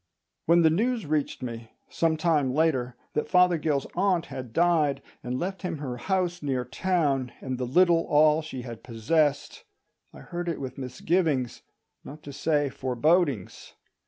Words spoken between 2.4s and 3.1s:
later,